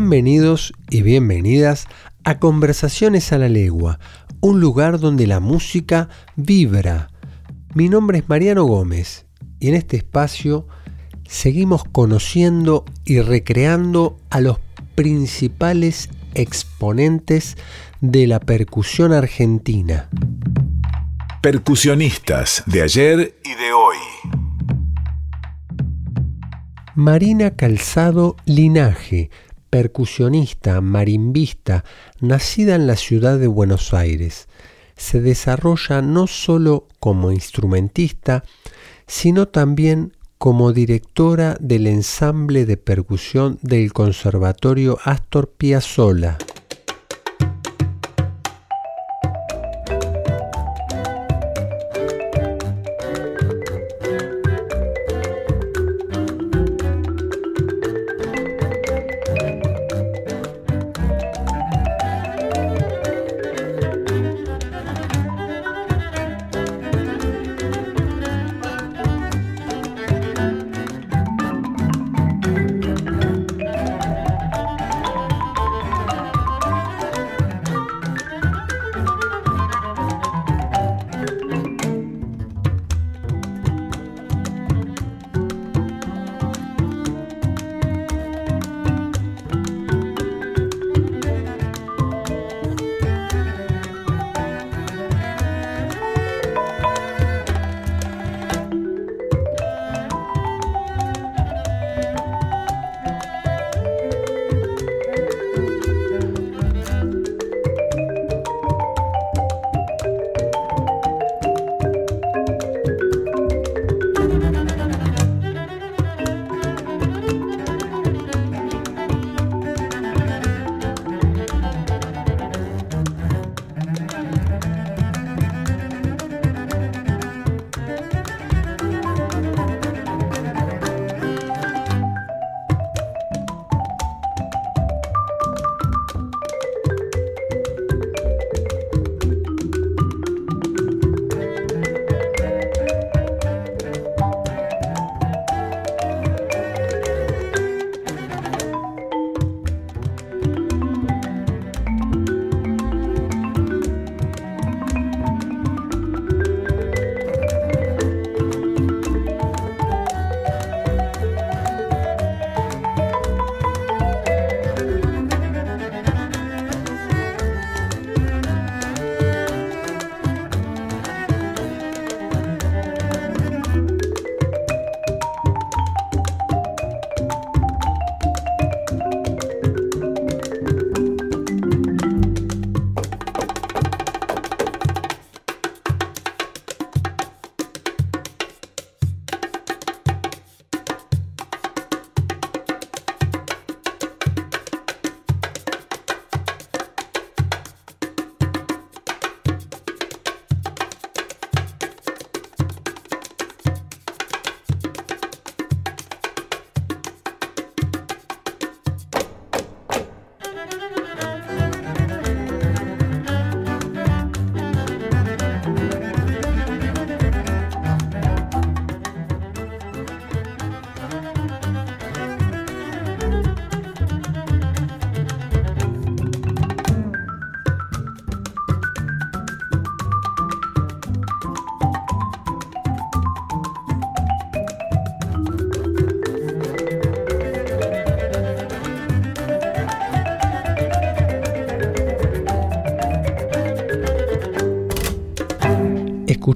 [0.00, 1.88] Bienvenidos y bienvenidas
[2.22, 3.98] a Conversaciones a la Legua,
[4.40, 7.10] un lugar donde la música vibra.
[7.74, 9.26] Mi nombre es Mariano Gómez
[9.58, 10.68] y en este espacio
[11.26, 14.60] seguimos conociendo y recreando a los
[14.94, 17.56] principales exponentes
[18.00, 20.08] de la percusión argentina.
[21.42, 23.96] Percusionistas de ayer y de hoy.
[26.94, 29.30] Marina Calzado Linaje,
[29.70, 31.84] percusionista, marimbista,
[32.20, 34.48] nacida en la ciudad de Buenos Aires.
[34.96, 38.44] Se desarrolla no solo como instrumentista,
[39.06, 46.38] sino también como directora del ensamble de percusión del Conservatorio Astor Piazzolla.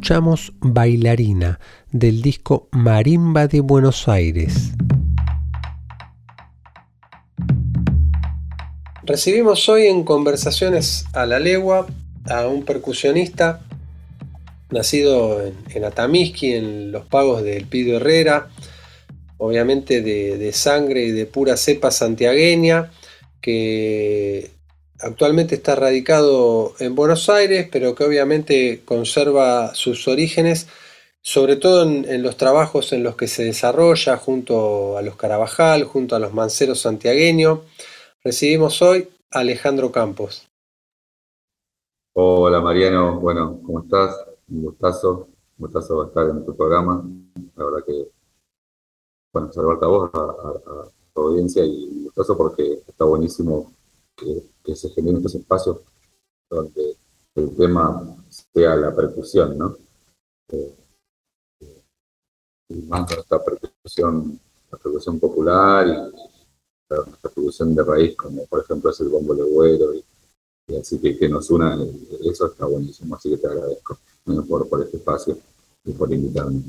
[0.03, 1.61] Escuchamos Bailarina
[1.93, 4.73] del disco Marimba de Buenos Aires.
[9.05, 11.87] Recibimos hoy en Conversaciones a la Legua
[12.29, 13.61] a un percusionista
[14.71, 18.49] nacido en, en Atamisqui, en los pagos del Pido Herrera,
[19.39, 22.91] obviamente de, sangre y de pura cepa santiagueña,
[23.41, 24.51] que
[25.03, 30.69] actualmente está radicado en Buenos Aires, pero que obviamente conserva sus orígenes,
[31.21, 36.17] sobre todo en, los trabajos en los que se desarrolla junto a los Carabajal, junto
[36.17, 37.61] a los Manceros santiagueños.
[38.25, 40.49] Recibimos hoy a Alejandro Campos.
[42.15, 44.17] Hola Mariano, bueno, ¿cómo estás?
[44.49, 45.29] Un gustazo,
[45.59, 47.03] un gustazo estar en tu programa.
[47.57, 48.09] La verdad que,
[49.33, 53.73] bueno, saludarte a vos, a, tu audiencia y un gustazo porque está buenísimo
[54.17, 55.79] que, se generen estos espacios
[56.49, 56.97] donde
[57.35, 59.77] el tema sea la percusión, ¿no?
[60.49, 60.75] Eh,
[62.69, 64.39] y más esta percusión,
[64.71, 65.93] la percusión popular y
[66.89, 70.05] la percusión de raíz, como por ejemplo es el bombo legüero y
[70.77, 71.77] así que que nos una,
[72.25, 73.99] eso está buenísimo, así que te agradezco
[74.49, 75.39] por, por este espacio
[75.85, 76.63] y por invitarme.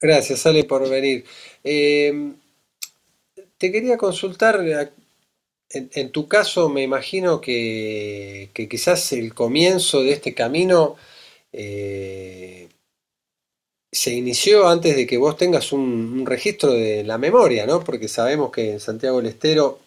[0.00, 1.24] Gracias, Ale, por venir.
[1.62, 2.34] Eh,
[3.58, 4.62] te quería consultar,
[5.70, 10.96] en, tu caso me imagino que, quizás el comienzo de este camino
[11.52, 12.68] eh,
[13.92, 17.82] se inició antes de que vos tengas un, registro de la memoria, ¿no?
[17.84, 19.80] Porque sabemos que en Santiago del Estero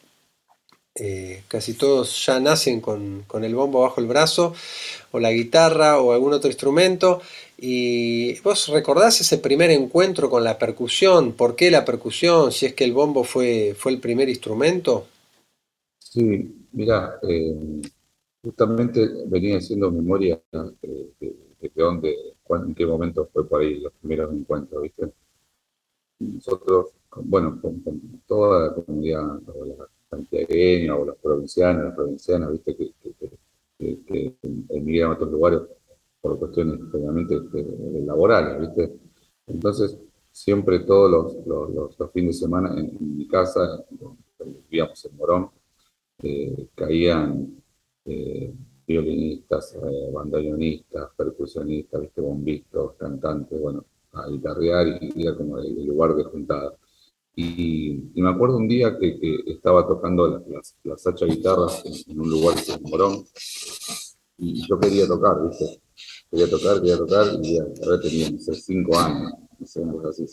[0.96, 4.54] eh, casi todos ya nacen con, el bombo bajo el brazo,
[5.12, 7.22] o la guitarra, o algún otro instrumento.
[7.58, 11.34] ¿Y vos recordás ese primer encuentro con la percusión?
[11.34, 12.52] ¿Por qué la percusión?
[12.52, 15.08] Si es que el bombo fue, fue el primer instrumento.
[16.14, 17.82] Sí, mira, eh,
[18.44, 20.40] justamente venía haciendo memoria
[20.84, 22.16] eh, de, dónde,
[22.50, 25.12] en qué momento fue por ahí los primeros encuentros, ¿viste?
[26.20, 27.82] Nosotros, bueno, con,
[28.28, 29.40] toda la comunidad,
[30.08, 34.36] santiagueños o los provincianos, las provincianas, viste, que,
[34.70, 35.62] emigran a otros lugares
[36.22, 37.42] por cuestiones obviamente
[38.06, 39.00] laborales, viste.
[39.48, 39.98] Entonces,
[40.32, 41.10] siempre todos
[41.48, 43.84] los, los, fines de semana en, mi casa,
[44.70, 45.50] vivíamos en Morón,
[46.76, 47.64] caían
[48.06, 48.54] eh,
[48.86, 52.22] violinistas, eh, bandoneonistas, percusionistas, ¿viste?
[52.22, 56.78] bombistas, cantantes, bueno, a guitarrear y era como el lugar de juntada.
[57.36, 59.18] Y, me acuerdo un día que,
[59.48, 63.26] estaba tocando las, las, hacha guitarras en, un lugar que Morón,
[64.38, 65.82] y yo quería tocar, ¿viste?
[66.30, 67.66] Quería tocar, quería tocar, y ya,
[68.02, 70.26] tenía, no cinco años, no sé, así,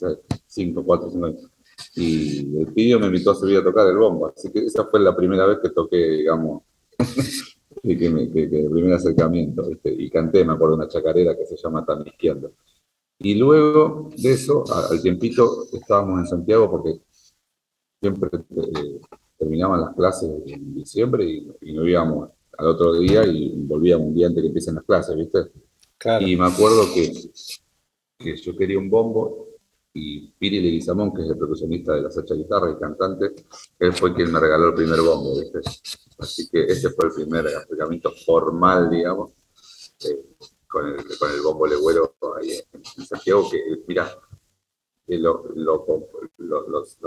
[0.46, 1.50] cinco, cuatro, cinco años.
[1.94, 5.00] Y el tío me invitó a subir a tocar el bombo, así que esa fue
[5.00, 6.62] la primera vez que toqué, digamos,
[7.82, 9.68] que, que, el primer acercamiento.
[9.84, 12.52] Y canté, me acuerdo, una chacarera que se llama Tan Izquierdo.
[13.18, 17.00] Y luego de eso, al tiempito, estábamos en Santiago porque
[18.00, 19.00] siempre eh,
[19.38, 24.26] terminaban las clases en diciembre y, nos íbamos al otro día y volvíamos un día
[24.26, 25.50] antes que empiecen las clases, ¿viste?
[26.20, 27.12] Y me acuerdo que,
[28.18, 29.49] que yo quería un bombo
[29.92, 33.34] y Piri Leguizamón, que es el percusionista de la Sacha Guitarra y cantante,
[33.78, 35.60] él fue quien me regaló el primer bombo, ¿viste?
[36.18, 39.32] Así que ese fue el primer acercamiento formal, digamos.
[40.04, 40.36] Eh,
[40.68, 44.08] con el, con el bombo legüero ahí en, Santiago, que mira,
[45.04, 45.42] que lo,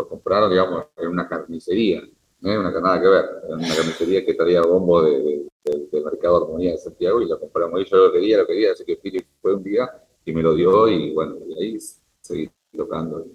[0.10, 2.01] compraron, digamos, en una carnicería,
[2.41, 2.60] ¿no?
[2.60, 6.77] una nada que ver, en una carnicería que traía bombo de, de, Mercado Armonía de
[6.77, 9.00] Santiago y lo compramos y yo lo quería, lo quería, así que
[9.41, 9.89] fue un día
[10.25, 11.79] y me lo dio y bueno, y ahí
[12.19, 13.25] seguí tocando,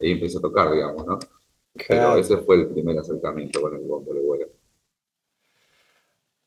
[0.00, 1.18] y ahí empecé a tocar, digamos, ¿no?
[1.86, 4.48] Pero ese fue el primer acercamiento con el bombo legüero.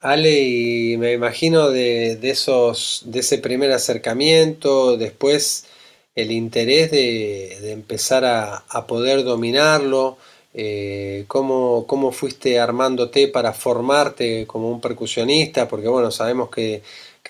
[0.01, 5.67] Ale, y me imagino de, esos, de ese primer acercamiento, después
[6.15, 10.17] el interés de, empezar a, poder dominarlo,
[10.55, 16.81] eh, cómo, fuiste armándote para formarte como un percusionista, porque bueno, sabemos que,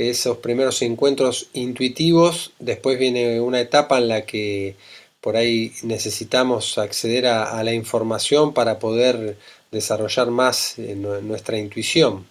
[0.02, 4.76] esos primeros encuentros intuitivos, después viene una etapa en la que
[5.22, 9.38] por ahí necesitamos acceder a, la información para poder
[9.72, 12.26] desarrollar más eh, nuestra intuición.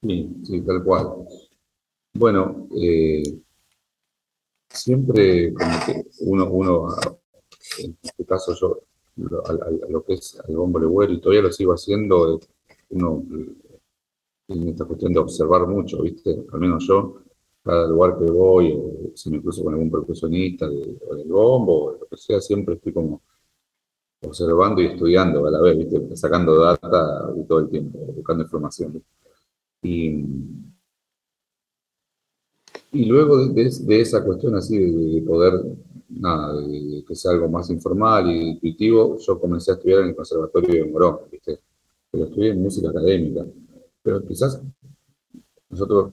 [0.00, 1.08] Sí, sí, tal cual.
[2.14, 3.22] Bueno, eh,
[4.70, 5.52] siempre
[6.20, 6.96] uno, uno,
[7.78, 8.82] en este caso yo,
[9.44, 9.52] a,
[9.88, 12.40] lo que es el bombo legüero, y todavía lo sigo haciendo,
[12.90, 13.24] uno
[14.48, 16.44] en esta cuestión de observar mucho, ¿viste?
[16.52, 17.22] Al menos yo,
[17.68, 21.84] cada lugar que voy, o si me cruzo con algún percusionista de, o del bombo,
[21.84, 23.20] o lo que sea, siempre estoy como
[24.22, 26.16] observando y estudiando a la vez, ¿viste?
[26.16, 29.02] Sacando data todo el tiempo, buscando información.
[29.82, 30.24] Y,
[32.92, 35.52] Y luego de, esa cuestión así de, poder,
[36.08, 40.16] nada, de, que sea algo más informal y intuitivo, yo comencé a estudiar en el
[40.16, 41.60] Conservatorio de Morón, ¿viste?
[42.10, 43.44] Pero estudié en música académica.
[44.02, 44.62] Pero quizás
[45.68, 46.12] nosotros,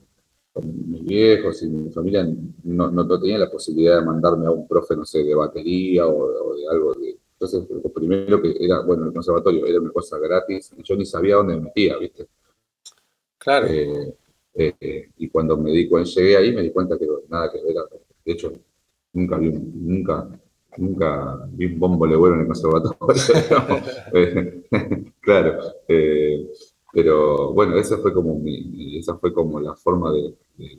[0.64, 2.28] mis viejos y mi familia,
[2.64, 6.56] no, no tenían la posibilidad de mandarme a un profe, no sé, de batería o,
[6.56, 7.18] de algo de...
[7.34, 11.06] Entonces, lo primero que era, bueno, el conservatorio era una cosa gratis, y yo ni
[11.06, 12.28] sabía dónde me metía, ¿viste?
[13.38, 13.68] Claro.
[13.68, 14.16] Eh,
[14.56, 17.76] eh, y cuando me di cuenta, llegué ahí, me di cuenta que nada que ver.
[18.24, 18.54] De hecho,
[19.12, 20.30] nunca vi, nunca,
[20.78, 22.98] nunca vi un bombo legüero en el conservatorio.
[24.14, 24.64] Eh,
[25.20, 25.60] claro.
[25.88, 26.50] Eh,
[26.96, 28.42] pero bueno, esa fue como
[28.98, 30.34] esa fue como la forma de,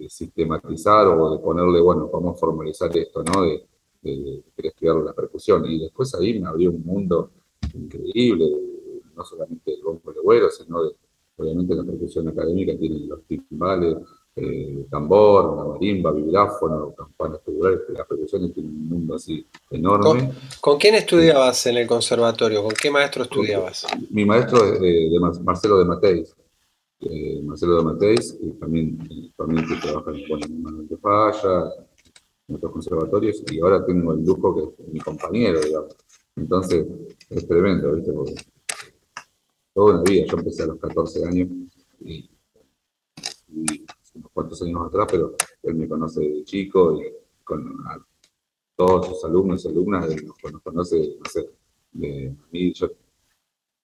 [0.09, 3.43] sistematizar o de ponerle, bueno, vamos a formalizar esto, ¿no?
[3.43, 3.67] De,
[4.01, 5.67] de, estudiar la percusión.
[5.67, 7.31] Y después ahí me abrió un mundo
[7.75, 8.47] increíble,
[9.15, 10.93] no solamente del bombo legüero, sino de
[11.39, 13.97] Obviamente la percusión académica tiene los timbales,
[14.37, 20.31] eh, tambor, la marimba, vibráfono, campanas tubulares, la percusión tiene un mundo así enorme.
[20.61, 22.63] ¿Con, quién estudiabas en el conservatorio?
[22.63, 23.87] ¿Con qué maestro estudiabas?
[24.11, 26.37] Mi maestro es de, Marcelo de Mateis.
[27.01, 28.99] Eh, Marcelo de Mateis, y también,
[29.37, 31.71] también que trabaja en Manuel de Falla,
[32.49, 35.97] en otros conservatorios, y ahora tengo el lujo que es mi compañero, digamos.
[36.37, 36.87] Entonces,
[37.31, 38.13] es tremendo, ¿viste?
[39.77, 40.25] toda una vida.
[40.27, 41.49] Yo empecé a los 14 años
[42.01, 42.31] y,
[44.17, 47.13] unos cuantos años atrás, pero él me conoce de chico y
[47.45, 47.77] con
[48.77, 51.49] todos sus alumnos y alumnas, él nos, conoce, no sé,
[51.93, 52.91] de mí, yo,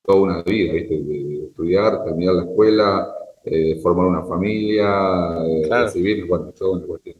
[0.02, 1.02] toda una vida, ¿viste?
[1.02, 7.16] De, estudiar, terminar la escuela, eh, formar una familia, eh, recibir, bueno, todo una cuestión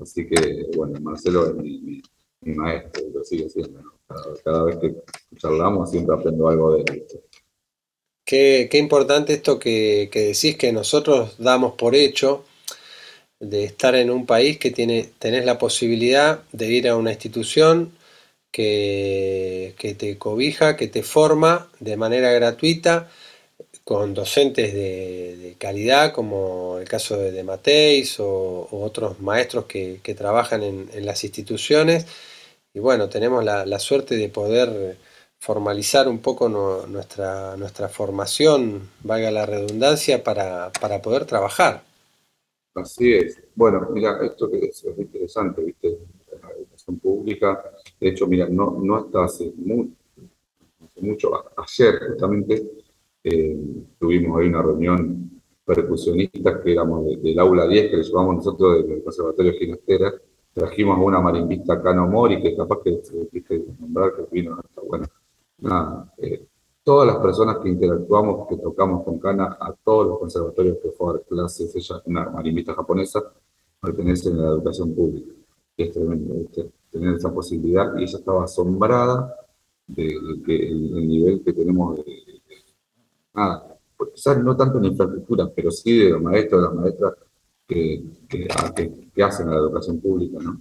[0.00, 2.02] Así que, bueno, Marcelo es mi,
[2.54, 3.80] maestro, lo sigue siendo.
[4.44, 4.94] Cada, vez que
[5.36, 7.06] charlamos siempre aprendo algo de él.
[8.24, 12.44] Qué, importante esto que, decís que nosotros damos por hecho
[13.40, 17.92] de estar en un país que tiene, tenés la posibilidad de ir a una institución
[18.50, 23.10] que, te cobija, que te forma de manera gratuita,
[23.84, 31.06] con docentes de, calidad, como el caso de Mateis o, otros maestros que, trabajan en,
[31.06, 32.06] las instituciones.
[32.74, 34.96] Y bueno, tenemos la suerte de poder
[35.38, 40.70] formalizar un poco nuestra, nuestra formación, valga la redundancia, para,
[41.02, 41.82] poder trabajar.
[42.74, 43.40] Así es.
[43.54, 45.98] Bueno, mira, esto que es, interesante, ¿viste?
[46.42, 47.62] La educación pública,
[48.00, 49.52] de hecho, mira, no, no hasta hace,
[50.96, 52.70] mucho, ayer justamente
[53.22, 53.56] eh,
[53.98, 59.02] tuvimos ahí una reunión percusionistas que éramos del aula 10, que le llamamos nosotros del
[59.02, 60.14] Conservatorio Ginastera,
[60.52, 63.00] trajimos a una marimbista Cano Mori, que capaz que
[63.32, 65.06] viste nombrar, que vino, bueno,
[66.18, 66.46] eh,
[66.82, 71.10] todas las personas que interactuamos, que tocamos con Cana, a todos los conservatorios que fue
[71.10, 73.22] a dar clases, ella, una marimbista japonesa,
[73.80, 75.32] pertenece a la educación pública.
[75.76, 76.34] es tremendo
[76.90, 79.34] tener esa posibilidad y ella estaba asombrada
[79.86, 80.16] de,
[80.46, 82.40] que el, nivel que tenemos de,
[83.34, 87.14] nada, pues quizás no tanto en infraestructura, pero sí de los maestros, de las maestras
[87.66, 88.48] que, que,
[89.12, 90.60] que, hacen la educación pública, ¿no?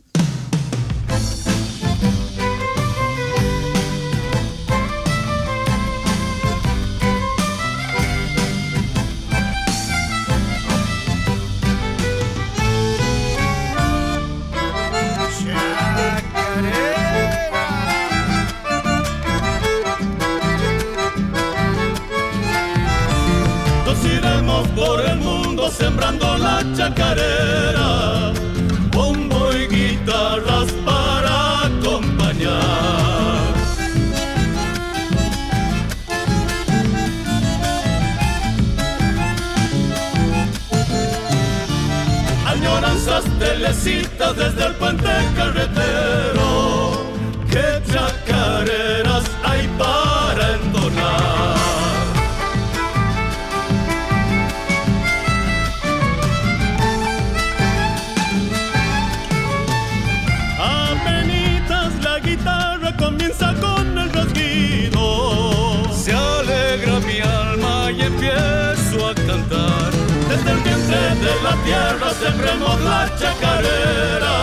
[72.93, 74.38] La chacarera,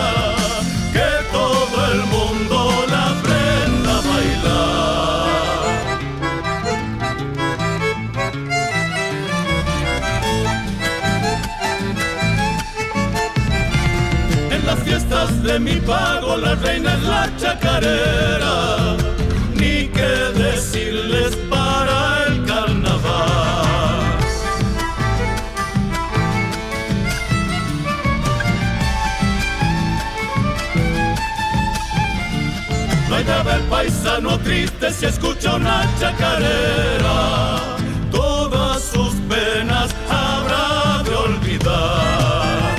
[0.95, 2.57] que todo el mundo
[2.93, 5.71] la aprenda a bailar.
[14.55, 18.55] En las fiestas de mi pago la reina es la chacarera,
[34.21, 37.59] piano triste se escucha una chacarera.
[38.11, 42.75] Todas sus penas habrá de olvidar.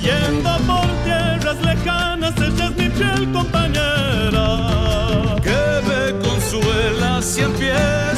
[0.00, 4.46] Yendo por tierras lejanas, ella es mi fiel compañera.
[5.42, 8.17] Que me consuela si empiezo a extrañar.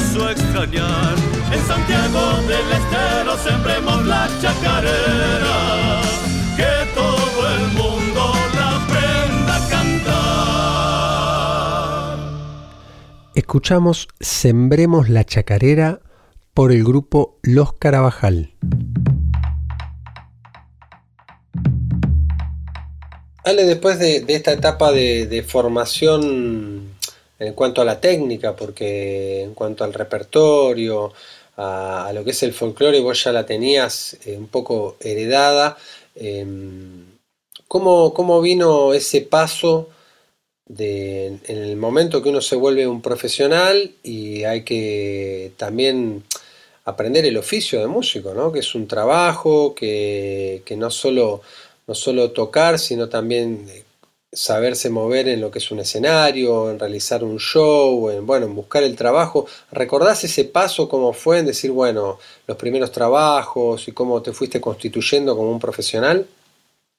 [2.61, 6.01] Del Estero sembremos la chacarera.
[6.55, 10.99] Que todo el mundo la aprenda a cantar.
[13.33, 16.01] Escuchamos Sembremos la Chacarera
[16.53, 18.53] por el grupo Los Carabajal.
[23.43, 26.91] Ale, después de, de esta etapa de, de formación
[27.39, 31.11] en cuanto a la técnica, porque en cuanto al repertorio,
[31.61, 35.77] a, lo que es el folclore, vos ya la tenías eh, un poco heredada.
[36.15, 37.05] em,
[37.67, 39.89] ¿cómo, ¿Cómo vino ese paso
[40.65, 46.23] de, en el momento que uno se vuelve un profesional y hay que también
[46.85, 48.51] aprender el oficio de músico, ¿no?
[48.51, 51.41] Que es un trabajo, que, que no solo
[51.87, 53.83] no solo tocar, sino también eh,
[54.31, 58.55] saberse mover en lo que es un escenario, en realizar un show, en, bueno, en
[58.55, 59.45] buscar el trabajo.
[59.71, 64.61] ¿Recordás ese paso cómo fue en decir, bueno, los primeros trabajos y cómo te fuiste
[64.61, 66.25] constituyendo como un profesional?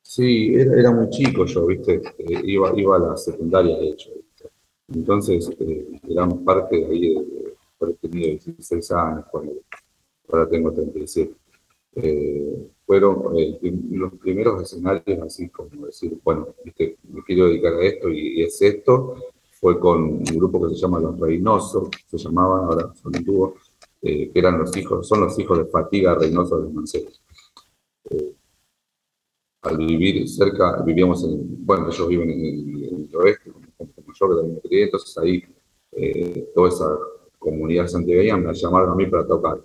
[0.03, 2.03] Sí, era, muy chico yo, ¿viste?
[2.19, 4.11] Eh, iba, iba a la secundaria, de hecho.
[4.15, 4.51] ¿viste?
[4.95, 9.53] Entonces, eh, gran parte de ahí, de haber tenido 16 años, cuando
[10.29, 11.33] ahora tengo 37.
[11.95, 13.59] Eh, fueron eh,
[13.91, 16.99] los primeros escenarios así como decir, bueno, ¿viste?
[17.05, 19.17] me quiero dedicar a esto y, es esto,
[19.61, 23.55] fue con un grupo que se llama Los Reynosos, se llamaban, ahora son un
[24.03, 27.11] eh, que eran los hijos, son los hijos de Fatiga Reynoso de Mancera.
[28.11, 28.35] Eh,
[29.63, 34.13] al vivir cerca, vivíamos en, bueno, ellos viven en el, en el oeste, como, como
[34.13, 35.45] yo que entonces ahí
[35.93, 36.99] eh, toda esa
[37.39, 39.61] comunidad santiagueña me llamaron a mí para tocar.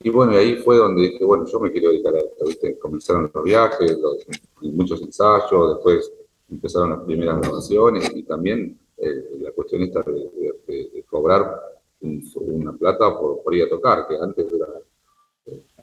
[0.00, 2.78] Y bueno, ahí fue donde dije, bueno, yo me quiero dedicar a esto, ¿viste?
[2.78, 4.24] Comenzaron los viajes, los,
[4.60, 6.12] muchos ensayos, después
[6.48, 11.60] empezaron las primeras grabaciones y también eh, la cuestión esta de cobrar
[12.00, 14.66] un- una plata por, por ir a tocar, que antes era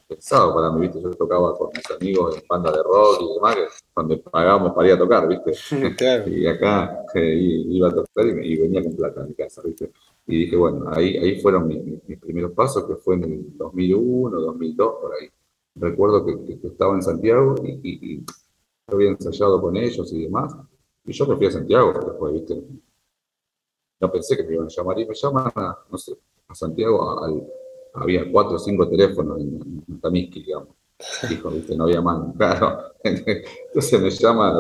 [0.08, 1.02] pensado para mí, ¿viste?
[1.02, 3.62] Yo tocaba con mis amigos en banda de rock y demás, que
[3.96, 5.52] donde pagábamos para ir a tocar, ¿viste?
[5.98, 6.30] Claro.
[6.30, 7.36] Y acá eh,
[7.68, 9.92] iba a tocar y, venía con plata a mi casa, ¿viste?
[10.28, 13.58] Y dije, bueno, ahí, ahí fueron mis, mis- mis primeros pasos, que fue en el
[13.58, 15.28] 2001, 2002, por ahí.
[15.76, 20.12] Recuerdo que, que- que estaba en Santiago y, y- y yo había ensayado con ellos
[20.14, 20.56] y demás.
[21.06, 22.64] Y yo me fui a Santiago después, ¿viste?
[24.02, 26.14] No pensé que me iban a llamar y me llaman a, no sé,
[26.48, 27.46] a Santiago, al-
[27.96, 30.70] había cuatro o cinco teléfonos en, en Tamisqui, digamos.
[31.30, 31.76] Dijo, ¿viste?
[31.76, 32.78] No había más, claro.
[33.04, 34.60] Entonces me llama,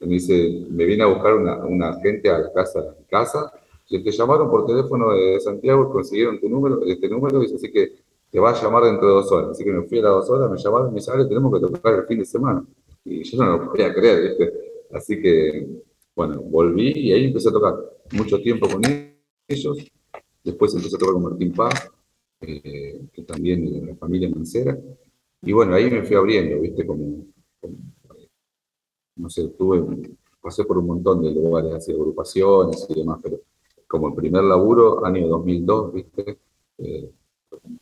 [0.00, 3.52] me dice, me viene a buscar una, una gente a la casa, a mi casa,
[3.88, 7.72] y te llamaron por teléfono de Santiago consiguieron tu número, este número, y dice, así
[7.72, 7.92] que
[8.30, 9.50] te va a llamar dentro de dos horas.
[9.50, 11.66] Así que me fui a las dos horas, me llamaron y me "Ale, tenemos que
[11.66, 12.64] tocar el fin de semana.
[13.04, 14.52] Y yo no lo podía creer, ¿viste?
[14.92, 15.66] Así que,
[16.14, 17.74] bueno, volví y ahí empecé a tocar
[18.12, 18.82] mucho tiempo con
[19.48, 19.78] ellos.
[20.44, 21.90] Después empecé a tocar con Martín Paz,
[22.42, 24.78] eh, que también de la familia Mancera.
[25.42, 26.86] Y bueno, ahí me fui abriendo, ¿viste?
[26.86, 27.26] Como,
[27.60, 27.76] como,
[28.18, 28.28] eh,
[29.16, 29.82] no sé, tuve,
[30.40, 33.40] pasé por un montón de lugares, así, agrupaciones y demás, pero
[33.86, 36.38] como el primer laburo, año 2002, ¿viste?
[36.78, 37.10] Eh,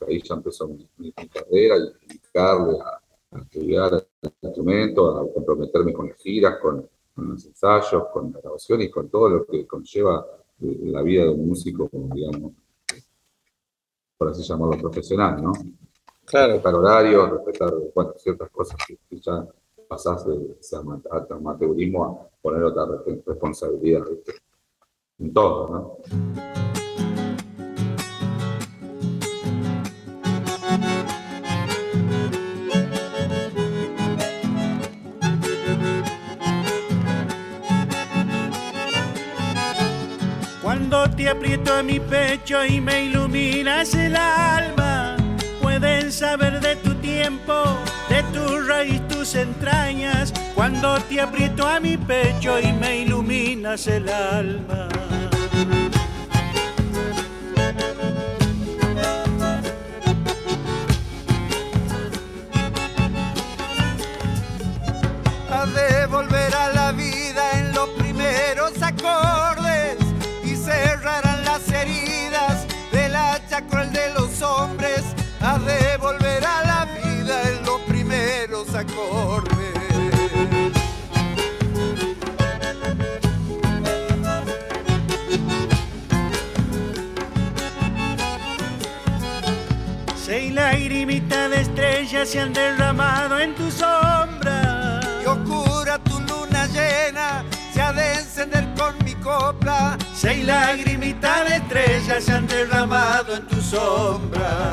[0.07, 5.93] ahí ya empezó mi, mi- carrera y dedicarle a, a estudiar el instrumento, a comprometerme
[5.93, 9.67] con las giras, con, con los ensayos, con la grabación y con todo lo que
[9.67, 10.27] conlleva
[10.61, 12.53] la vida de un músico, digamos,
[14.19, 15.53] por así llamarlo profesional, ¿no?
[16.27, 16.53] Claro.
[16.55, 19.47] Respetar horarios, respetar, bueno, ciertas cosas que, que ya
[19.89, 21.01] pasás de ese ama-
[21.31, 24.33] amateurismo a poner otra re- responsabilidad, ¿viste?
[25.21, 26.68] En todo, ¿no?
[41.29, 45.15] Te aprieto a mi pecho y me iluminas el alma,
[45.61, 47.53] pueden saber de tu tiempo,
[48.09, 50.33] de tu raíz, tus entrañas.
[50.55, 54.89] Cuando te aprieto a mi pecho y me iluminas el alma.
[65.51, 69.58] a devolver a la vida en los primeros acordes
[78.99, 80.73] acordes.
[90.17, 95.01] Seis lagrimitas de estrellas se han derramado en tu sombra.
[95.23, 99.97] Y oscura tu luna llena se ha de encender con mi copla.
[100.15, 104.73] Seis lagrimitas de estrellas se han derramado en tu sombra.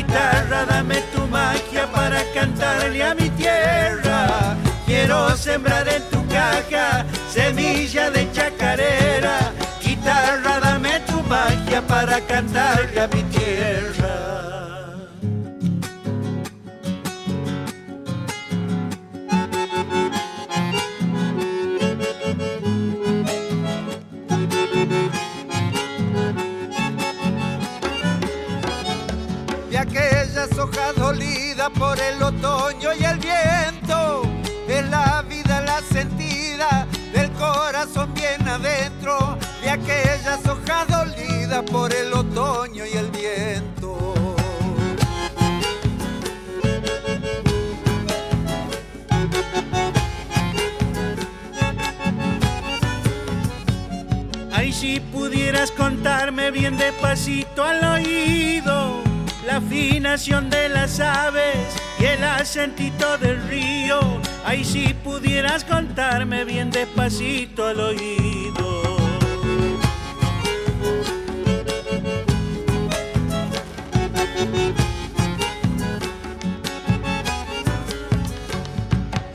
[0.00, 4.56] Guitarra, dame tu magia para cantarle a mi tierra.
[4.86, 9.52] Quiero sembrar en tu caja semilla de chacarera.
[9.84, 13.99] Guitarra, dame tu magia para cantarle a mi tierra.
[38.60, 44.14] De aquellas hojas dolidas por el otoño y el viento.
[54.52, 59.02] Ay, si pudieras contarme bien despacito al oído
[59.46, 61.56] la afinación de las aves
[61.98, 64.00] y el acentito del río.
[64.44, 68.29] Ay, si pudieras contarme bien despacito al oído.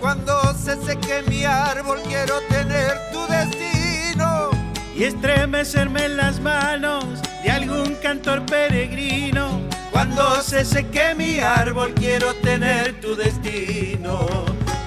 [0.05, 4.51] Cuando se seque mi árbol quiero tener tu destino.
[4.95, 7.05] y estremecerme en las manos
[7.43, 9.61] de algún cantor peregrino.
[9.91, 14.27] Cuando se seque mi árbol quiero tener tu destino.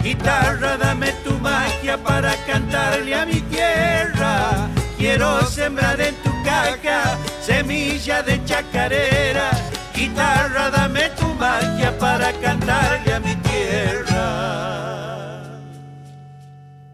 [0.04, 4.68] Guitarra, dame tu magia para cantarle a mi tierra.
[4.96, 9.50] Quiero sembrar en tu caja semilla de chacarera.
[9.92, 13.27] Guitarra, dame tu magia para cantarle a mi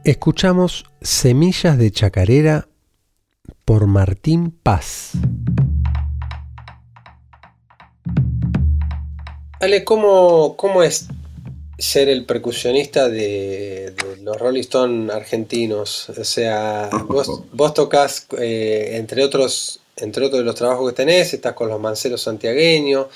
[0.05, 2.69] Escuchamos Semillas de Chacarera
[3.65, 5.13] por Martín Paz.
[9.61, 11.07] Ale, ¿cómo, cómo es
[11.79, 16.11] ser el percusionista de, los Rolling Stone argentinos?
[16.11, 21.33] O sea, vos, vos tocas, eh, entre, otros, entre otros de los trabajos que tenés,
[21.33, 23.07] estás con los Manceros Santiagueños,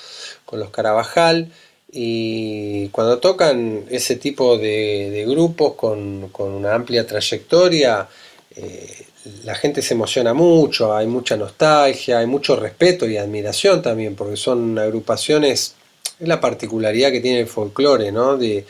[0.43, 1.51] con los Carabajal,
[1.91, 8.07] y cuando tocan ese tipo de, grupos con, con, una amplia trayectoria,
[8.55, 9.05] eh,
[9.43, 14.37] la gente se emociona mucho, hay mucha nostalgia, hay mucho respeto y admiración también, porque
[14.37, 15.75] son agrupaciones,
[16.19, 18.37] es la particularidad que tiene el folclore, ¿no?
[18.37, 18.65] De,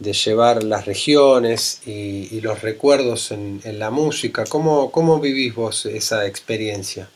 [0.00, 4.44] llevar las regiones y, y los recuerdos en, en, la música.
[4.44, 7.10] ¿Cómo, ¿Cómo vivís vos esa experiencia?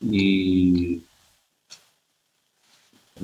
[0.00, 1.02] Y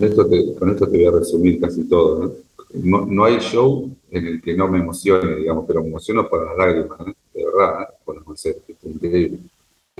[0.01, 2.35] con esto, te, voy a resumir casi todo.
[2.75, 3.07] ¿no?
[3.07, 6.57] No, hay show en el que no me emocione, digamos, pero me emociono por las
[6.57, 7.15] lágrimas, ¿no?
[7.35, 7.95] de verdad, ¿eh?
[8.05, 9.39] por los conceptos, es increíble.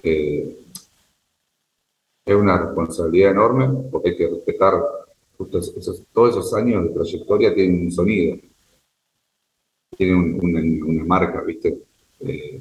[0.03, 0.57] Eh,
[2.25, 4.75] es una responsabilidad enorme porque hay que respetar
[6.13, 8.37] todos esos años de trayectoria tienen un sonido,
[9.97, 11.83] tienen un, una, marca, ¿viste?
[12.21, 12.61] Eh,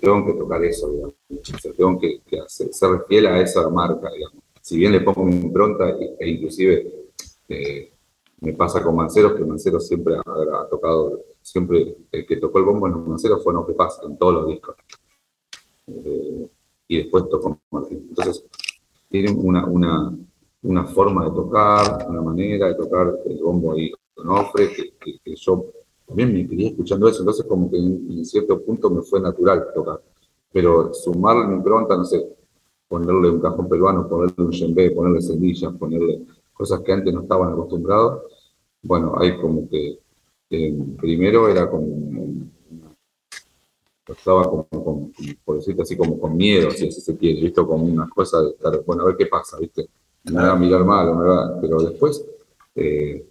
[0.00, 1.14] tengo que tocar eso, digamos.
[1.30, 4.41] O tengo que, que ser fiel a esa marca, digamos.
[4.62, 7.10] Si bien le pongo mi impronta, e, e inclusive
[7.48, 7.92] eh,
[8.40, 12.86] me pasa con Manceros, que Manceros siempre ha, tocado, siempre el que tocó el bombo
[12.86, 14.76] en Manceros fue No que pasa, en todos los discos.
[15.88, 16.48] Eh,
[16.86, 18.06] y después tocó Martín.
[18.08, 18.44] Entonces,
[19.08, 20.16] tienen una, una,
[20.62, 25.66] una, forma de tocar, una manera de tocar el bombo ahí con Ofre, que, yo
[26.06, 29.66] también me quería escuchando eso, entonces como que en, en, cierto punto me fue natural
[29.74, 30.00] tocar.
[30.52, 32.28] Pero sumarle mi impronta, no sé,
[32.92, 37.50] ponerle un cajón peruano, ponerle un djembe, ponerle semillas, ponerle cosas que antes no estaban
[37.50, 38.24] acostumbrados,
[38.82, 39.98] bueno, hay como que
[40.50, 41.86] eh, primero era como
[44.06, 45.10] estaba como, como,
[45.42, 48.50] por decirte así, como con miedo, si así se quiere, visto como una cosa de
[48.50, 49.88] estar, bueno, a ver qué pasa, ¿viste?
[50.24, 52.22] Me va a mirar mal, me va, pero después,
[52.74, 53.24] eh,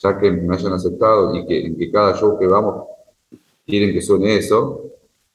[0.00, 2.88] ya que me hayan aceptado y que, que cada show que vamos
[3.64, 4.90] quieren que suene eso,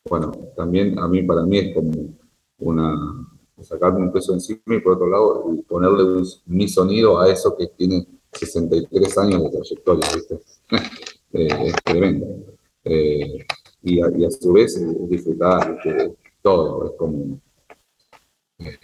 [0.10, 1.92] bueno, también a mí, para mí es como
[2.60, 3.29] una,
[3.64, 8.08] sacarme un peso encima y por otro lado ponerle mi sonido a eso que tiene
[8.34, 10.40] 63 años de trayectoria, ¿viste?
[11.34, 12.28] eh, es tremendo.
[12.84, 13.46] Eh,
[13.84, 16.16] y, a, su vez disfrutar ¿viste?
[16.42, 17.40] todo, es como...
[18.60, 18.78] Eh,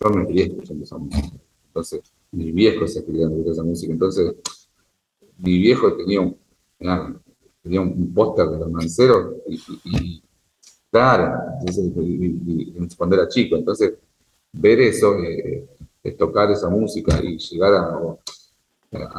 [0.00, 4.34] yo me crié escuchando esa música, entonces mi viejo se crió escuchando esa música, entonces
[5.38, 6.38] mi viejo tenía un,
[7.62, 10.22] tenía póster de los manceros y
[10.90, 13.94] claro, entonces, y, cuando era chico, entonces
[14.52, 15.66] ver eso, eh,
[16.18, 18.16] tocar esa música y llegar a,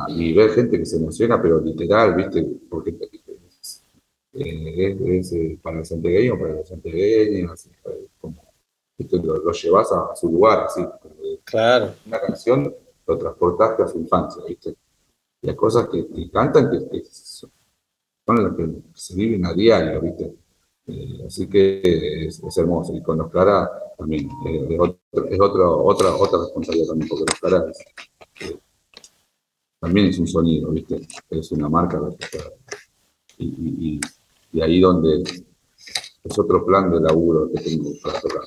[0.10, 2.46] y ver gente que se emociona, pero literal, ¿viste?
[2.70, 2.96] Porque
[4.34, 7.70] eh, es, eh, para el santiagueño, para los santiagueños,
[8.20, 8.44] como,
[8.98, 10.86] Lo, llevas a, su lugar, así.
[11.44, 11.94] Claro.
[12.06, 12.74] Una canción
[13.06, 14.76] lo transportaste a su infancia, ¿viste?
[15.42, 17.52] Y hay cosas que, cantan que, son
[18.28, 20.34] las que se viven a diario, ¿viste?
[20.88, 22.96] Eh, así que es, hermoso.
[22.96, 24.30] Y con los Clara también
[24.70, 27.66] es, otro, otra, otra responsabilidad también, porque los Clara
[29.80, 31.08] también es un sonido, ¿viste?
[31.30, 32.02] Es una marca
[33.38, 34.00] y,
[34.52, 38.42] y, ahí donde es otro plan de laburo que tengo para tocar.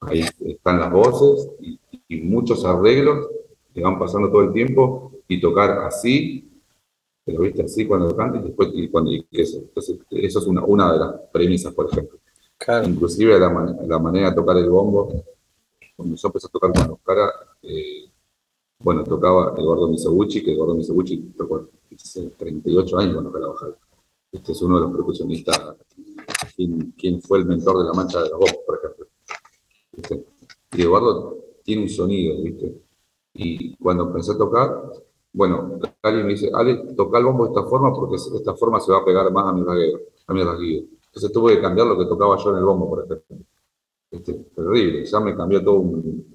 [0.00, 1.78] Ahí están las voces y,
[2.22, 3.28] muchos arreglos
[3.74, 6.47] que van pasando todo el tiempo y tocar así,
[7.28, 9.58] pero viste así cuando cantas y después y cuando eso.
[9.58, 12.18] Entonces, eso es una, una de las premisas, por ejemplo.
[12.86, 15.12] Inclusive la, la, manera de tocar el bombo,
[15.94, 18.10] cuando yo empecé a tocar con los caras, eh,
[18.78, 23.76] bueno, tocaba Eduardo Miseguchi, que Eduardo Miseguchi tocó hace 38 años cuando trabajaba.
[24.32, 25.76] Este es uno de los percusionistas,
[26.96, 29.06] quien, fue el mentor de la mancha de la voz, por ejemplo.
[30.72, 32.80] Y Eduardo tiene un sonido, ¿viste?
[33.34, 34.92] Y cuando empecé a tocar,
[35.38, 38.90] bueno, alguien me dice, Ale, toca el bombo de esta forma porque esta forma se
[38.90, 40.86] va a pegar más a mi rasgueo, a mi rasguido.
[41.06, 43.36] Entonces tuve que cambiar lo que tocaba yo en el bombo, por ejemplo.
[44.10, 45.76] Este, terrible, ya me cambió todo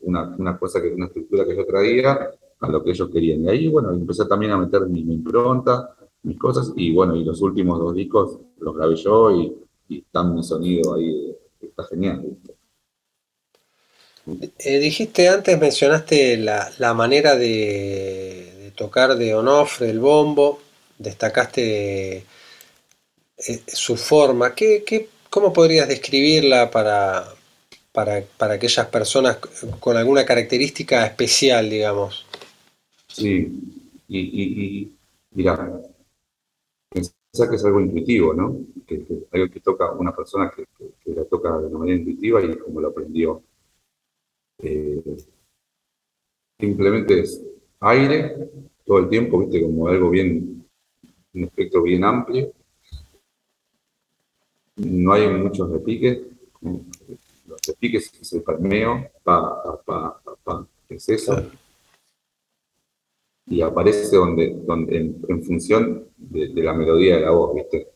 [0.04, 3.44] una, una, cosa, que una estructura que yo traía a lo que ellos querían.
[3.44, 7.42] Y ahí, bueno, empecé también a meter mi, impronta, mis cosas, y bueno, y los
[7.42, 9.54] últimos dos discos los grabé yo y,
[9.90, 12.38] y están mi sonido ahí, está genial.
[14.60, 20.60] Eh, dijiste antes, mencionaste la, la manera de, tocar de Onofre, del bombo,
[20.98, 22.26] destacaste eh,
[23.68, 24.54] su forma.
[24.54, 27.26] ¿Qué, qué, cómo podrías describirla para,
[27.92, 29.38] para, para aquellas personas
[29.80, 32.26] con alguna característica especial, digamos.
[33.08, 33.52] Sí,
[34.08, 34.98] y, y, y
[35.32, 35.82] mira,
[36.90, 38.58] pensar que es algo intuitivo, ¿no?
[38.86, 40.66] Que, algo que toca una persona que,
[41.14, 43.44] la toca de manera intuitiva y como lo aprendió.
[44.60, 45.02] Eh,
[46.60, 47.42] simplemente es
[47.84, 48.50] aire
[48.86, 50.66] todo el tiempo, viste, como algo bien,
[51.34, 52.52] un espectro bien amplio.
[54.76, 56.20] No hay muchos repiques,
[57.62, 61.52] se pique ese palmeo, pa, pa, pa, pa, es eso.
[63.46, 67.90] Y aparece donde, donde en, función de, la melodía de la voz, ¿viste?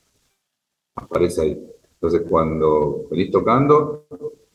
[0.96, 1.68] Aparece ahí.
[1.94, 4.06] Entonces cuando venís tocando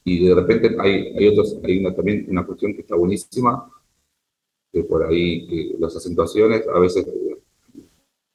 [0.04, 3.68] y de repente hay, hay otros, hay una, también una cuestión que está buenísima,
[4.88, 7.06] por ahí las acentuaciones a veces,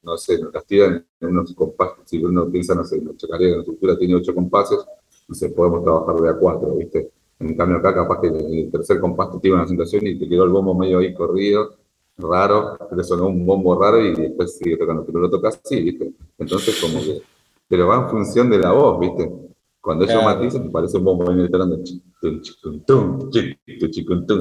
[0.04, 3.60] no sé, las tiran en unos compases, si uno piensa, no sé, en chacarera, la
[3.60, 4.80] estructura tiene ocho compases,
[5.28, 7.12] no podemos trabajar de a cuatro, ¿viste?
[7.40, 10.44] En cambio acá capaz que el tercer compás te tiene una situación y te quedó
[10.44, 11.76] el bombo medio ahí corrido,
[12.18, 16.14] raro, te sonó un bombo raro y después sigue tocando, pero lo tocas así, ¿viste?
[16.38, 17.22] Entonces como que,
[17.68, 19.47] pero va en función de la voz, ¿viste?
[19.82, 21.80] Cuando ellos matizan te parece un bombo ahí entrando,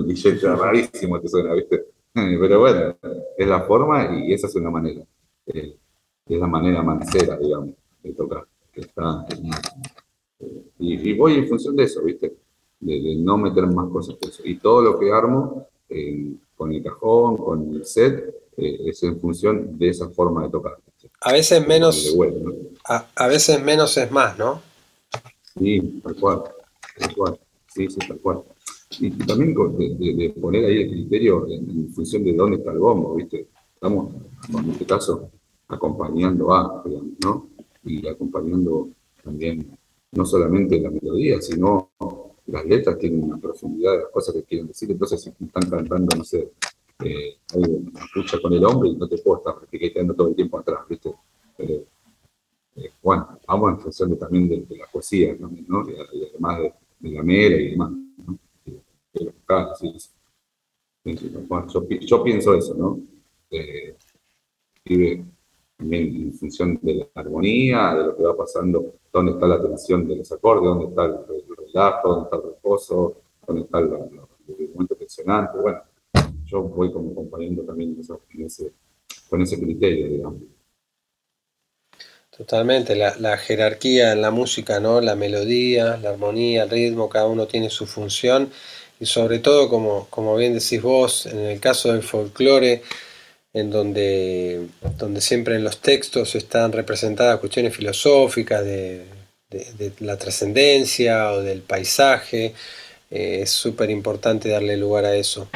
[0.06, 1.86] y ya rarísimo te suena, ¿viste?
[2.14, 2.96] Pero bueno,
[3.36, 5.02] es la forma y esa es una manera.
[5.46, 5.76] Eh,
[6.28, 9.26] es la manera mancera, digamos, de tocar, que está
[10.78, 12.36] y, voy en función de eso, ¿viste?
[12.80, 14.42] De, no meter más cosas que eso.
[14.44, 19.20] Y todo lo que armo eh, con el cajón, con el set, eh, es en
[19.20, 20.76] función de esa forma de tocar.
[21.20, 22.14] A veces menos,
[22.84, 24.60] a, veces menos es más, ¿no?
[25.58, 26.42] Sí, tal cual,
[26.98, 28.42] tal cual, sí, sí, tal cual.
[29.00, 33.48] Y, también de, poner ahí el criterio en, función de dónde está el bombo, ¿viste?
[33.74, 34.14] Estamos,
[34.48, 35.30] en este caso,
[35.68, 36.84] acompañando a,
[37.24, 37.48] ¿no?
[37.84, 38.90] Y acompañando
[39.22, 39.76] también
[40.12, 41.90] no solamente la melodía, sino
[42.46, 44.90] las letras tienen una profundidad de las cosas que quieren decir.
[44.90, 46.52] Entonces, si están cantando, no sé,
[47.04, 47.38] eh,
[47.98, 51.12] escucha con el hombre y no te puedo estar quedando todo el tiempo atrás, ¿viste?
[51.58, 51.84] Eh,
[53.02, 55.50] bueno, vamos en función también de, la poesía, ¿no?
[55.54, 55.66] Y,
[56.30, 56.60] además
[57.00, 58.38] de, la mera y demás, ¿no?
[61.68, 63.00] yo, yo, pienso eso, ¿no?
[63.50, 63.96] Eh,
[65.76, 70.06] también en función de la armonía, de lo que va pasando, dónde está la tensión
[70.08, 71.18] de los acordes, dónde está el,
[71.56, 73.88] relajo, dónde está el reposo, dónde está el,
[74.74, 75.58] momento tensionante.
[75.58, 75.80] Bueno,
[76.44, 78.72] yo voy como acompañando también ese,
[79.28, 80.55] con ese criterio, digamos.
[82.36, 85.00] Totalmente, la, la, jerarquía en la música, ¿no?
[85.00, 88.50] La melodía, la armonía, el ritmo, cada uno tiene su función
[88.98, 92.82] y sobre todo, como, como bien decís vos, en el caso del folclore,
[93.52, 94.66] en donde,
[94.98, 99.04] donde siempre en los textos están representadas cuestiones filosóficas de,
[100.00, 102.54] la trascendencia o del paisaje.
[103.10, 105.48] Eh, es súper importante darle lugar a eso.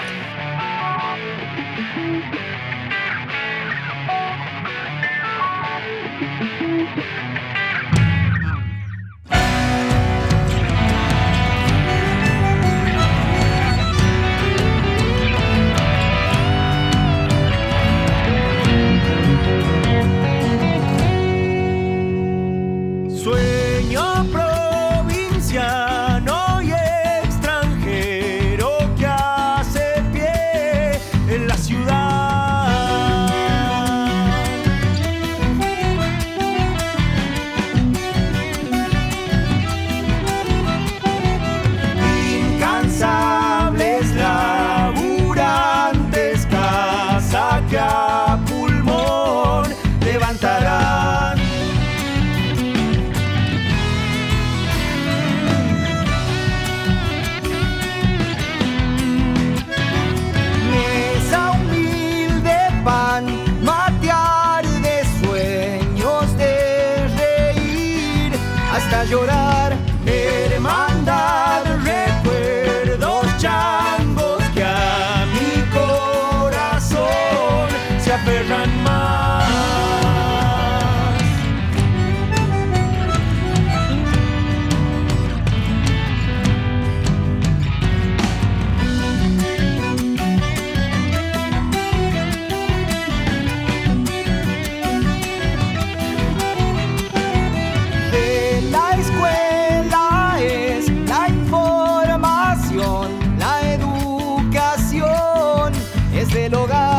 [106.47, 106.90] el hogar.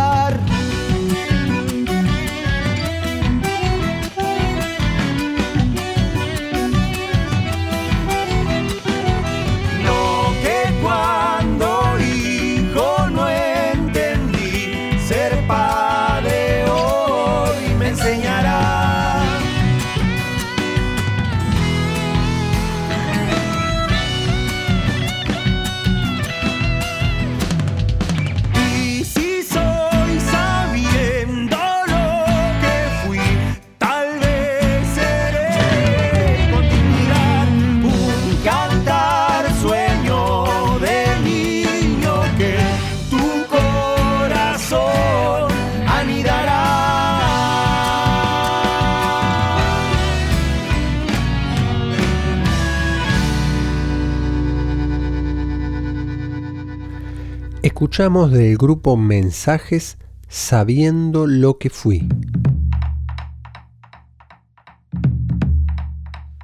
[57.92, 59.98] Escuchamos del grupo Mensajes
[60.30, 62.08] Sabiendo lo que fui.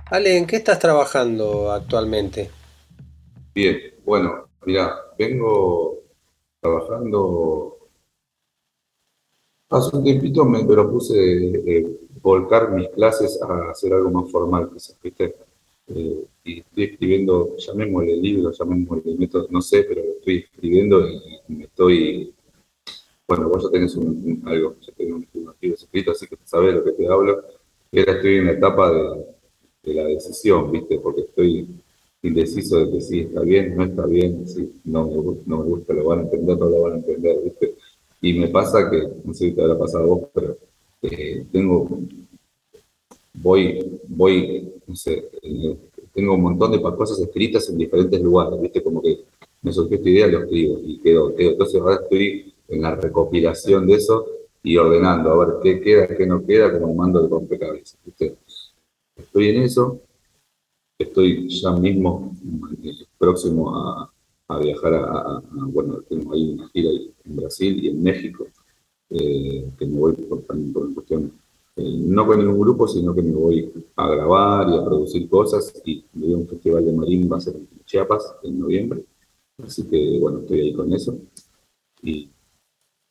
[0.08, 2.50] Ale, ¿en qué estás trabajando actualmente?
[3.56, 6.00] Bien, bueno, mira, vengo
[6.60, 7.78] trabajando
[9.70, 14.70] hace un tiempito me propuse eh, volcar mis clases a hacer algo más formal,
[15.02, 15.34] ¿viste?
[15.88, 21.66] Eh, y estoy escribiendo, llamémosle libro, llamémosle método, no sé, pero estoy escribiendo y, me
[21.66, 22.34] estoy,
[23.28, 26.84] bueno, vos ya tenés un, algo, ya tenés un archivo escrito, así que sabés lo
[26.84, 27.44] que te hablo.
[27.92, 29.26] Y ahora estoy en la etapa de,
[29.84, 31.00] de la decisión, ¿viste?
[31.00, 31.68] Porque estoy
[32.22, 34.46] indeciso de que sí está bien, no está bien,
[34.84, 35.06] no,
[35.46, 37.76] no me gusta, lo van a entender, no lo van a entender, ¿viste?
[38.22, 40.58] Y me pasa que, no sé si te habrá pasado a vos, pero
[41.04, 41.88] eh, tengo
[43.42, 45.78] voy, voy, no sé, eh,
[46.14, 48.84] tengo un montón de cosas escritas en diferentes lugares, ¿viste?
[48.84, 49.20] Como que
[49.68, 53.96] me surgió esta idea, lo escribo y quedó, Entonces ahora estoy en la recopilación de
[53.96, 54.26] eso
[54.64, 57.98] y ordenando, a ver qué queda, qué no queda, como mando de rompecabezas.
[59.16, 60.02] Estoy en eso,
[60.98, 62.34] estoy ya mismo
[62.84, 64.12] eh, próximo a,
[64.60, 66.90] viajar a, bueno, tengo ahí una gira
[67.26, 68.48] en Brasil y en México,
[69.10, 71.32] eh, que me voy por, por cuestión
[71.78, 75.72] eh, no con ningún grupo, sino que me voy a grabar y a producir cosas
[75.86, 79.04] y voy a un festival de marimba en Chiapas en noviembre.
[79.64, 81.18] Así que bueno, estoy ahí con eso.
[82.02, 82.30] Y,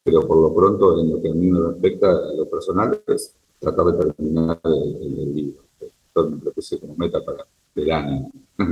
[0.03, 3.35] pero por lo pronto, en lo que a mí me respecta, a lo personal, es
[3.59, 5.65] tratar de terminar el, libro.
[5.81, 8.31] Esto me propuse como meta para el año.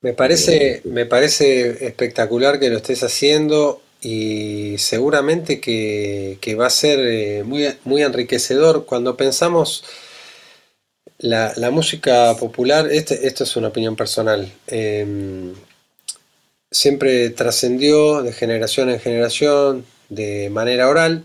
[0.00, 6.98] me parece, me parece espectacular que lo estés haciendo y seguramente que, va a ser
[7.00, 9.84] eh, muy, muy enriquecedor cuando pensamos
[11.18, 15.52] la, música popular, este, esto es una opinión personal, em,
[16.70, 21.24] siempre trascendió de generación en generación, de manera oral,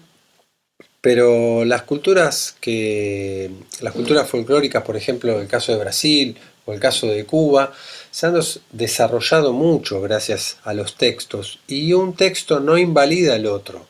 [1.02, 6.80] pero las culturas que las culturas folclóricas, por ejemplo, el caso de Brasil o el
[6.80, 7.74] caso de Cuba,
[8.10, 8.36] se han
[8.72, 13.86] desarrollado mucho gracias a los textos y un texto no invalida el otro.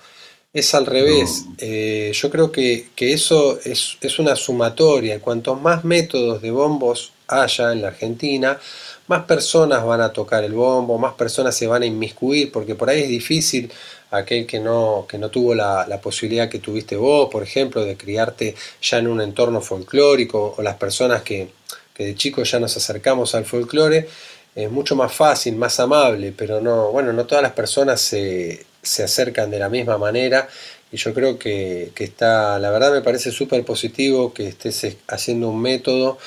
[0.54, 1.46] Es al revés.
[1.58, 5.20] Eh, yo creo que, eso es, es, una sumatoria.
[5.20, 8.60] Cuantos más métodos de bombos haya en la Argentina,
[9.08, 12.90] más personas van a tocar el bombo, más personas se van a inmiscuir, porque por
[12.90, 13.72] ahí es difícil
[14.12, 18.56] aquel que no, que no tuvo la, posibilidad que tuviste vos, por ejemplo, de criarte
[18.82, 21.50] ya en un entorno folclórico, o las personas que,
[21.94, 24.08] que de chicos ya nos acercamos al folclore,
[24.56, 29.04] es mucho más fácil, más amable, pero no, bueno, no todas las personas se, se
[29.04, 30.48] acercan de la misma manera
[30.94, 35.60] y yo creo que, está, la verdad me parece súper positivo que estés haciendo un
[35.60, 36.20] método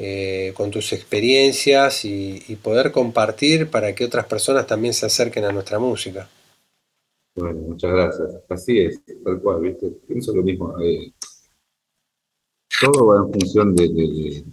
[0.00, 5.52] eh, con tus experiencias y, poder compartir para que otras personas también se acerquen a
[5.52, 6.28] nuestra música.
[7.34, 8.28] Bueno, muchas gracias.
[8.48, 9.88] Así es, tal cual, ¿viste?
[10.06, 10.78] Pienso lo mismo.
[10.80, 11.12] Eh,
[12.80, 14.44] todo va en función de,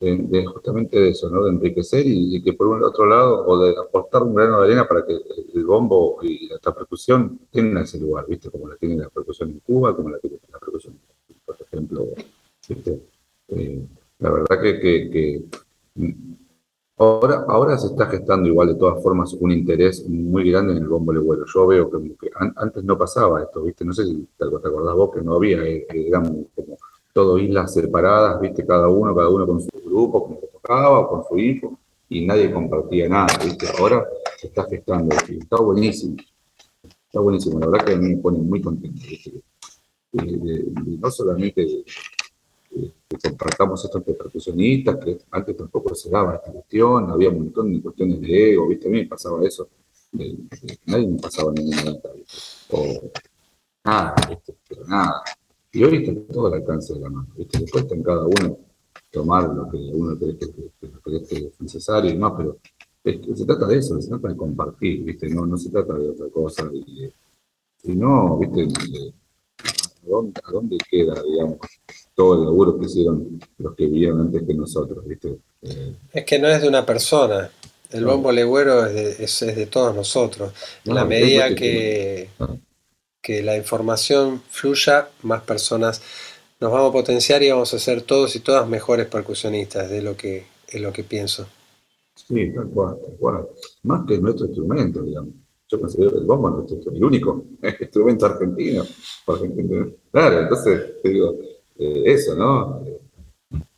[0.00, 1.44] de, justamente de eso, ¿no?
[1.44, 4.88] De enriquecer y, que por un otro lado, o de aportar un grano de arena
[4.88, 5.18] para que
[5.54, 8.50] el bombo y la percusión tengan ese lugar, ¿viste?
[8.50, 10.98] Como la tiene la percusión en Cuba, como la tiene la percusión,
[11.44, 12.08] por ejemplo,
[13.48, 13.86] eh,
[14.18, 15.44] la verdad que,
[16.96, 20.88] ahora, ahora se está gestando igual de todas formas un interés muy grande en el
[20.88, 21.44] bombo legüero.
[21.52, 23.84] Yo veo que, antes no pasaba esto, ¿viste?
[23.84, 26.78] No sé si te, acordás vos que no había, eh, eran como
[27.12, 28.66] todo islas separadas, ¿viste?
[28.66, 31.78] Cada uno, cada uno con su grupo, como que tocaba, con su hijo,
[32.08, 33.66] y nadie compartía nada, ¿viste?
[33.78, 36.16] Ahora se está gestando, y está buenísimo.
[36.82, 39.00] Está buenísimo, la verdad que a mí me pone muy contento,
[40.14, 41.84] no solamente
[43.08, 47.80] que compartamos estos percusionistas, que antes tampoco se daba esta cuestión, había un montón de
[47.80, 48.88] cuestiones de ego, ¿viste?
[48.88, 49.68] A mí me pasaba eso,
[50.86, 52.08] nadie me pasaba ninguna ¿viste?
[52.70, 53.10] O
[53.84, 54.14] nada.
[54.68, 55.22] Pero nada.
[55.72, 57.58] Y hoy está todo al alcance de la mano, ¿viste?
[57.58, 58.58] Después está en cada uno
[59.10, 62.58] tomar lo que uno cree que, que, es necesario y más, pero
[63.04, 65.28] se trata de eso, se trata de compartir, ¿viste?
[65.28, 66.70] No, no se trata de otra cosa.
[66.72, 68.62] Y no, ¿viste?
[68.62, 71.58] ¿A dónde, ¿A dónde queda, digamos,
[72.14, 75.36] todo el laburo que hicieron los que vivieron antes que nosotros, ¿viste?
[75.62, 77.50] Eh, es que no es de una persona.
[77.90, 80.52] El bombo legüero es de, es, de todos nosotros.
[80.84, 82.28] En la medida que,
[83.22, 86.02] que la información fluya, más personas
[86.60, 90.16] nos vamos a potenciar y vamos a ser todos y todas mejores percusionistas, de lo
[90.16, 91.46] que es lo que pienso.
[92.14, 93.48] Sí, tal cual, tal cual.
[93.82, 95.34] Más que nuestro instrumento, digamos.
[95.68, 97.44] Yo considero el bombo nuestro, el único
[97.80, 98.84] instrumento argentino.
[100.10, 101.36] Claro, entonces te digo,
[101.78, 102.84] eh, eso, ¿no?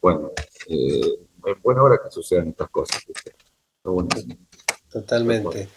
[0.01, 0.33] Bueno,
[0.69, 1.01] eh,
[1.47, 3.03] es buena hora que sucedan estas cosas.
[4.91, 5.69] Totalmente.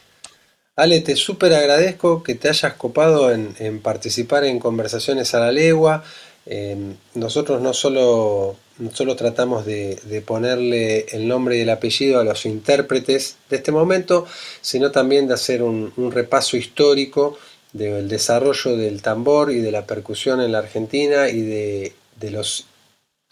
[0.75, 6.03] Ale, te súper agradezco que te hayas copado en, participar en conversaciones a la legua.
[6.45, 8.55] Em, nosotros no solo,
[8.93, 14.25] solo tratamos de, ponerle el nombre y el apellido a los intérpretes de este momento,
[14.61, 17.37] sino también de hacer un, repaso histórico
[17.73, 21.93] del desarrollo del tambor y de la percusión en la Argentina y de,
[22.31, 22.65] los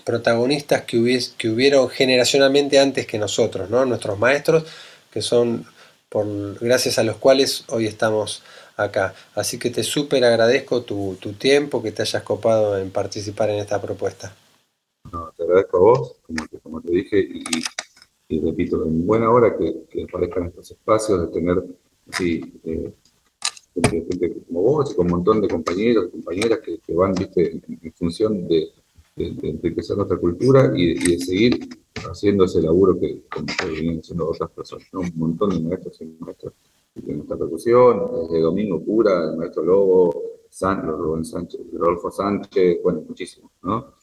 [0.04, 3.86] protagonistas que, que hubieron generacionalmente antes que nosotros, ¿no?
[3.86, 4.64] nuestros maestros,
[5.12, 5.66] que son
[6.10, 8.44] por, gracias a los cuales hoy estamos
[8.78, 9.14] acá.
[9.36, 13.82] Así que te súper agradezco tu, tiempo, que te hayas copado en participar en esta
[13.82, 14.34] propuesta.
[15.36, 16.16] te agradezco a vos,
[16.64, 17.28] como te, dije,
[18.30, 21.64] y, repito, en buena hora que, aparezcan estos espacios, de tener
[22.20, 22.94] eh, gente
[24.48, 27.62] como vos y con un montón de compañeros, compañeras que, van ¿viste?
[27.82, 28.70] En, función de,
[29.16, 31.68] de, enriquecer nuestra cultura y, de seguir
[32.10, 33.24] haciendo ese laburo que,
[33.60, 36.54] que vienen haciendo otras personas, un montón de maestros y maestras
[36.96, 43.04] de nuestra percusión, desde Domingo Pura, el maestro Lobo, San, Rubén Sánchez, Rodolfo Sánchez, bueno,
[43.08, 43.94] muchísimo, ¿no?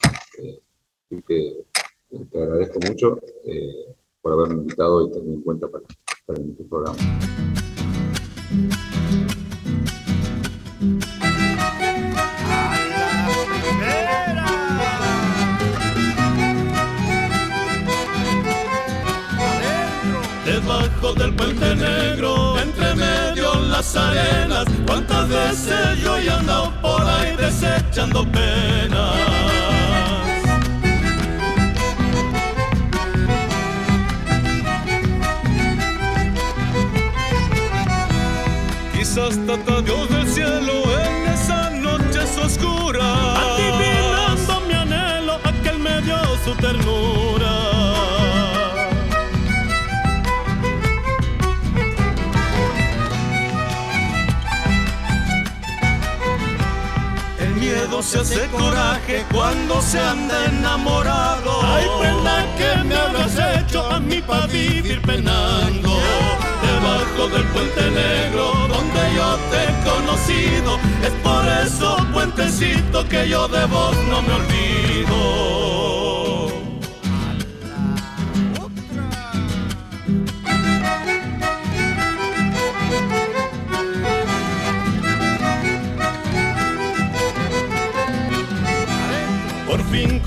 [0.41, 0.61] Eh,
[1.05, 1.65] así que
[2.11, 5.83] eh, te agradezco mucho eh, por haberme invitado y tenerme en cuenta para,
[6.25, 6.97] para programa.
[23.93, 29.15] Arenas, cuántas veces yo he andado por ahí desechando penas.
[38.93, 40.73] Quizás tata Dios del cielo
[41.05, 47.44] en esa noche oscura, adivinando mi anhelo, aquel me dio su ternura.
[58.05, 61.51] Se hace coraje cuando se anda enamorado.
[61.63, 65.99] Ay, prenda que me habrás hecho a mí para vivir penando.
[66.61, 70.77] debajo del puente negro donde yo te he conocido.
[71.03, 75.64] Es por eso, puentecito, que yo de vos no me olvido.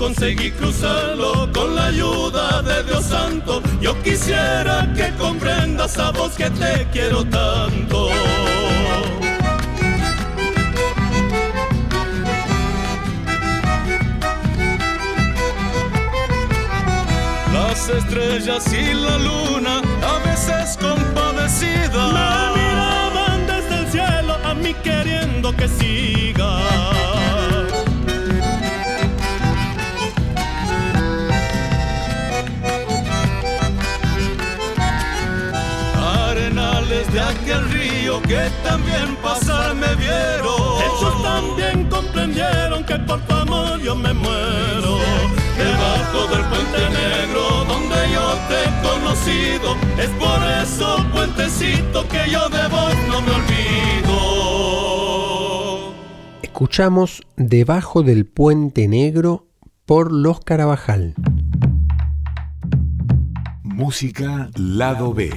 [0.09, 3.61] Conseguí cruzarlo con la ayuda de Dios Santo.
[3.79, 8.09] Yo quisiera que comprendas a vos que te quiero tanto.
[17.53, 19.81] Las estrellas y la luna
[20.13, 26.98] a veces compadecidas me miraban desde el cielo a mí queriendo que siga.
[43.09, 44.99] Por tu amor yo me muero.
[45.57, 52.47] Debajo del puente negro donde yo te he conocido, es por eso puentecito que yo
[52.49, 54.19] de vos no me olvido.
[56.43, 59.47] Escuchamos Debajo del puente negro
[59.85, 61.15] por Los Carabajal.
[63.63, 65.31] Música Lado B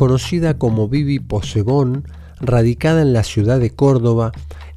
[0.00, 2.04] conocida como Vivi Posebón,
[2.40, 4.32] radicada en la ciudad de Córdoba,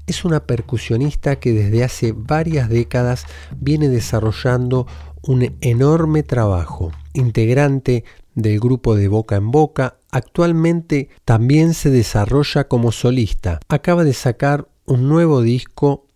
[0.08, 3.26] es una percusionista que desde hace varias décadas
[3.58, 4.88] viene desarrollando
[5.22, 6.92] un enorme trabajo.
[7.14, 8.04] Integrante
[8.36, 13.60] del grupo de Boca en Boca, actualmente también se desarrolla como solista.
[13.70, 16.08] Acaba de sacar un nuevo disco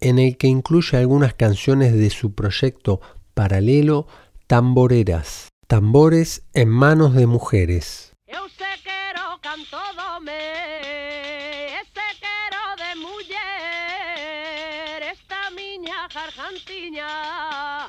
[0.00, 3.00] en el que incluye algunas canciones de su proyecto
[3.34, 4.06] paralelo
[4.46, 8.12] Tamboreras, tambores en manos de mujeres.
[16.66, 17.83] 爹娘。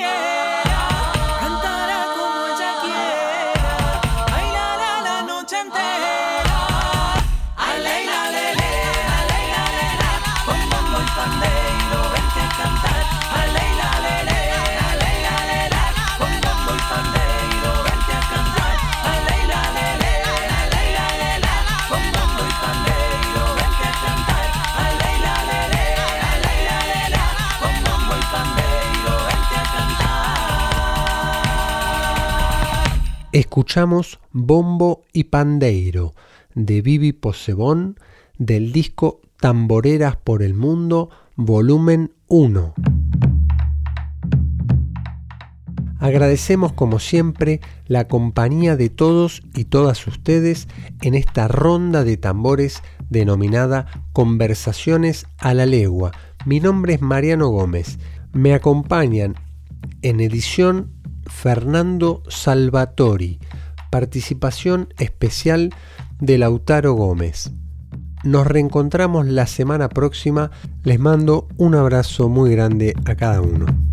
[0.00, 0.39] yeah.
[33.40, 36.14] Escuchamos Bombo y Pandeiro
[36.54, 37.98] de Vivi Posebón
[38.38, 42.74] del disco Tamboreras por el Mundo, volumen 1.
[45.98, 50.68] Agradecemos como siempre la compañía de todos y todas ustedes
[51.00, 56.12] en esta ronda de tambores denominada Conversaciones a la Legua.
[56.44, 57.98] Mi nombre es Mariano Gómez.
[58.32, 59.36] Me acompañan
[60.02, 60.99] en edición
[61.30, 63.38] Fernando Salvatori.
[63.90, 65.70] Participación especial
[66.20, 67.50] de Lautaro Gómez.
[68.22, 70.50] Nos reencontramos la semana próxima.
[70.84, 73.89] Les mando un abrazo muy grande a cada uno.